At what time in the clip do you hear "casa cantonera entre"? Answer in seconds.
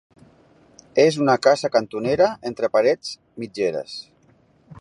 1.47-2.73